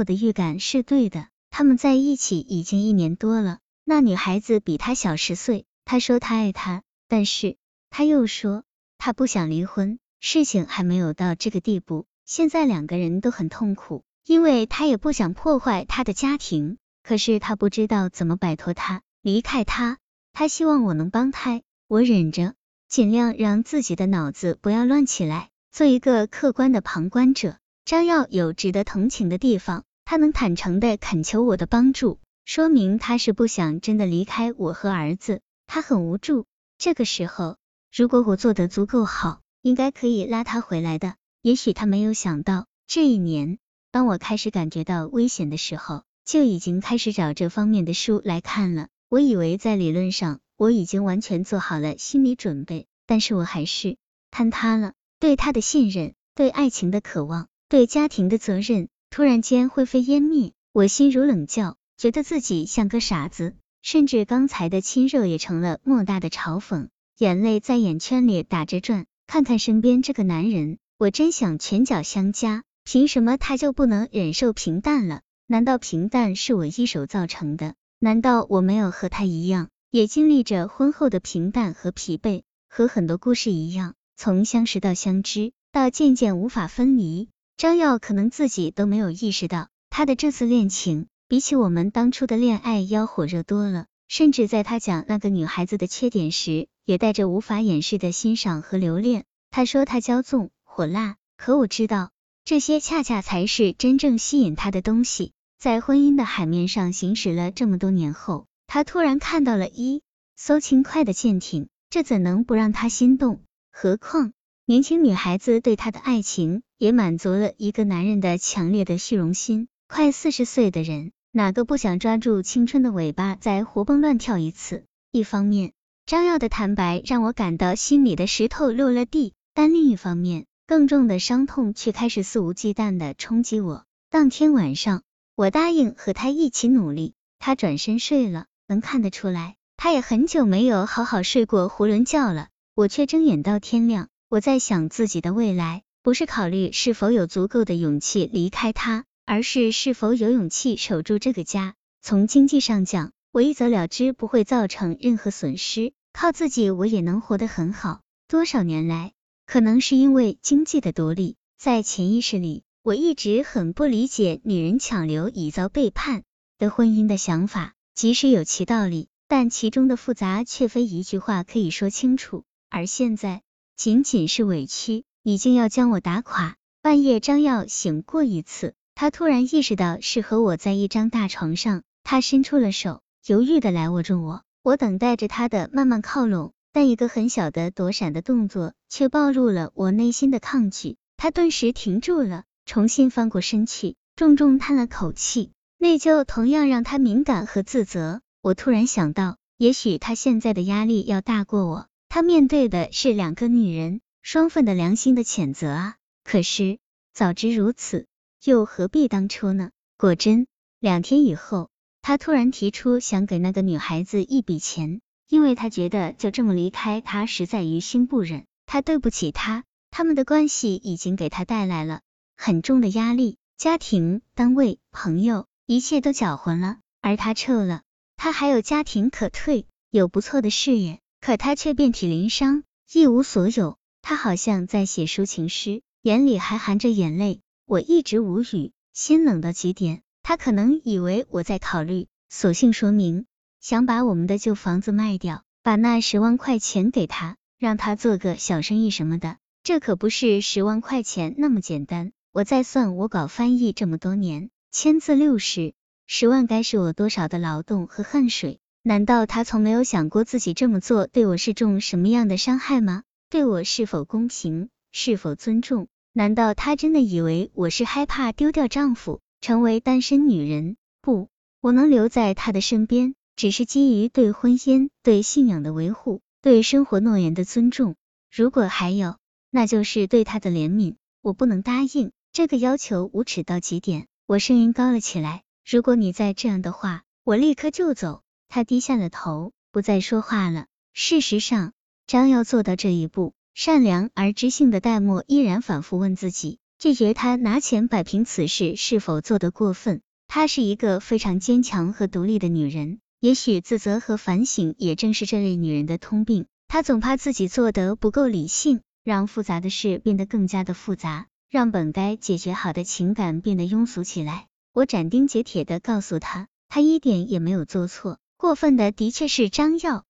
[0.00, 3.58] 我的预感是对的，他们在一起已经一年多了。
[3.84, 7.58] 那女孩子比他小十岁，他说他爱她，但是
[7.90, 8.64] 他又说
[8.96, 9.98] 他不想离婚。
[10.18, 19.98] 事情还没有到这个地步，现在两个人都很痛苦，因为他也不想破坏他的家庭，可是他不知道怎么摆脱他，离开他。
[20.32, 22.54] 他希望我能帮他，我忍着，
[22.88, 27.58] 尽量让自己的脑子不要乱起来，做一个客观的旁观者。
[27.84, 35.40] 张耀有值得同情的地方，他能坦诚的恳求我的帮助，说明他是不想真的离开我和儿子。
[35.68, 36.46] 他很无助，
[36.78, 37.58] 这个时候，
[37.94, 39.40] 如果我做得足够好。
[39.62, 41.14] 应该可以拉他回来的。
[41.42, 43.58] 也许他没有想到，这一年，
[43.92, 48.88] 当我开始感觉到危险的时候，就已经开始找这方面的书来看了。
[49.08, 53.96] 我以为在理论上我已经完全做好了心理准备，但是我还是
[54.32, 54.94] 坍塌了。
[55.20, 60.52] 对他的信任，对爱情的渴望，对家庭的责任，突然间灰飞烟灭。
[60.72, 69.06] 我心如冷窖，觉得自己像个傻子，甚至刚才的亲热也成了莫大的嘲讽，眼泪在眼圈里打着转。
[69.26, 72.62] 看看身边这个男人，我真想拳脚相加。
[72.84, 75.22] 凭什么他就不能忍受平淡了？
[75.48, 77.74] 难道平淡是我一手造成的？
[77.98, 82.42] 难道我没有和他一样，也经历着婚后的平淡和疲惫？
[82.68, 87.28] 和很多故事一样，从相识到相知，到渐渐无法分离。
[87.60, 93.84] 张耀可能自己都没有意识到，他的这次恋情比起我们当初的恋爱要火热多了。
[94.08, 99.26] 甚至在他讲那个女孩子的缺点时，也带着无法掩饰的欣赏和留恋。
[99.50, 102.12] 他说她骄纵、火辣，可我知道，
[102.46, 105.32] 这些恰恰才是真正吸引他的东西。
[105.58, 110.00] 在婚姻的海面上行驶了这么多年后，他突然看到了一
[110.34, 113.42] 艘轻快的舰艇，这怎能不让他心动？
[113.70, 114.32] 何况
[114.64, 119.68] 年轻女孩子对他的爱情，也满足了一个男人的强烈的虚荣心。
[119.86, 121.12] 快四十岁的人。
[121.30, 124.84] 哪个不想抓住青春的尾巴再活蹦乱跳一次？
[125.12, 125.72] 一方面，
[126.06, 133.84] 张耀的坦白让我感到心里的石头落了地，但另一方面，更重的伤痛却开始肆无忌惮的冲击我。
[134.08, 135.02] 当天晚上，
[135.36, 138.46] 我答应和他一起努力，他转身睡了。
[138.66, 142.48] 能看得出来，他也很久没有好好睡过囫囵觉了。
[142.74, 144.08] 我却睁眼到天亮。
[144.30, 149.04] 我在想自己的未来，不是考虑是否有足够的勇气离开他。
[149.26, 151.76] 而是是否有勇气守住这个家。
[152.02, 158.00] 从经济上讲，我一走了之不会造成任何损失，靠自己我也能活得很好。
[158.26, 159.12] 多少年来，
[159.46, 166.24] 可能是因为经济的独立，在潜意识里，我一直很不理解女人强留以遭背叛
[166.58, 167.74] 的婚姻的想法。
[167.94, 172.42] 即使有其道理，但其中的复杂却非一句话可以说清楚。
[172.68, 173.42] 而现在，
[173.76, 176.56] 仅仅是委屈，已经要将我打垮。
[176.82, 178.74] 半夜，张耀醒过一次。
[178.94, 184.42] 他突然意识到是和我在一张大床上，他伸出了手，犹豫的来握住我。
[184.62, 190.96] 我等待着他的慢慢靠拢，但一个很小的躲闪的动作却暴露了我内心的抗拒。
[191.16, 195.52] 他顿时停住了，重新翻过身去，重重叹了口气。
[195.78, 198.20] 内疚同样让他敏感和自责。
[198.42, 205.96] 我突然想到，也许他现在的压力要大过我，他面对的是两个女人，双份的良心的谴责啊！
[206.24, 206.78] 可是
[207.12, 208.06] 早知如此。
[208.42, 209.70] 又何必当初呢？
[209.98, 210.46] 果真，
[210.78, 211.68] 两天以后，
[212.00, 219.64] 他突然提出想给那个女孩子一笔钱，因为他觉得就这么离开她实在于心不忍，他对不起她。
[219.90, 222.00] 他们的关系已经给他带来了
[222.36, 226.78] 很重的压力，家庭、单位、朋友，一切都搅浑了。
[227.02, 227.82] 而他撤了，
[228.16, 233.76] 他还有家庭可退，有不错的事业，可他却遍体鳞伤，一无所有。
[234.02, 237.40] 他好像在写抒情诗，眼里还含着眼泪。
[237.66, 240.02] 我一直无语，心冷到极点。
[240.22, 243.26] 他可能以为我在考虑，索性说明
[243.60, 249.38] 想把我们的旧房子卖掉，把那十万块钱给他，让他做个小生意什么的。
[249.62, 252.12] 这可不是十万块钱那么简单。
[252.32, 255.74] 我再算我搞翻译这么多年，千字六十，
[256.06, 258.60] 十万该是我多少的劳动和汗水？
[258.82, 263.02] 难道他从没有想过自己这么做对我是种什么样的伤害吗？
[263.30, 264.70] 对我是否公平？
[264.90, 265.86] 是否尊重？
[266.12, 270.76] 难道他真的以为我是害怕丢掉丈夫，成为单身女人？
[271.00, 271.28] 不，
[271.60, 277.94] 我能留在他的身边，只是基于对婚姻、对信仰的维护，对生活诺言的尊重。
[278.34, 279.16] 如果还有，
[279.48, 280.96] 那就是对他的怜悯。
[281.22, 284.08] 我不能答应这个要求，无耻到极点。
[284.26, 285.44] 我声音高了起来。
[285.64, 288.22] 如果你再这样的话，我立刻就走。
[288.48, 290.66] 他低下了头，不再说话了。
[290.92, 291.72] 事实上，
[292.10, 293.34] 张耀做到这一步。
[293.54, 300.00] 善良而知性的戴墨依然反复问自己：拒绝他拿钱摆平此事是否做得过分？
[300.26, 306.46] 她是一个非常坚强和独立的女人，也许自责和反省也正是这类女人的通病。
[306.66, 314.48] 她总怕自己做得不够理性，让复杂的事变得更加的复杂，让本该解决好的情感变得庸俗起来。
[314.72, 320.02] 我斩钉截铁的告诉她，她一点也没有做错，过分的的确是张耀。